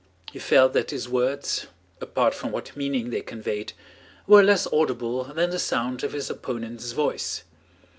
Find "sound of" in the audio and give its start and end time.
5.59-6.13